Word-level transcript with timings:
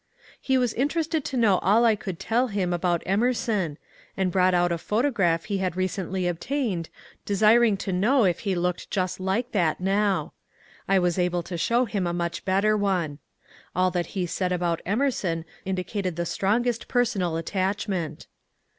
He 0.41 0.57
was 0.57 0.73
interested 0.73 1.23
to 1.25 1.37
know 1.37 1.59
all 1.59 1.85
I 1.85 1.95
could 1.95 2.19
tell 2.19 2.47
him 2.47 2.73
about 2.73 3.05
Emer 3.07 3.33
son, 3.33 3.77
and 4.17 4.31
brought 4.31 4.55
out 4.55 4.71
a 4.71 4.79
photograph 4.79 5.43
he 5.43 5.59
had 5.59 5.77
recently 5.77 6.25
obtained, 6.25 6.89
desiring 7.23 7.77
to 7.77 7.93
know 7.93 8.23
if 8.25 8.39
he 8.39 8.55
looked 8.55 8.89
just 8.89 9.19
like 9.19 9.51
that 9.51 9.79
now. 9.79 10.33
I 10.87 10.97
was 10.97 11.19
able 11.19 11.43
to 11.43 11.55
show 11.55 11.85
him 11.85 12.07
a 12.07 12.13
much 12.13 12.43
better 12.45 12.75
one. 12.75 13.19
All 13.75 13.91
that 13.91 14.07
he 14.17 14.25
said 14.25 14.51
about 14.51 14.81
Emer 14.87 15.11
son 15.11 15.45
indicated 15.65 16.15
the 16.15 16.25
strongest 16.25 16.87
personal 16.87 17.37
attachment. 17.37 18.25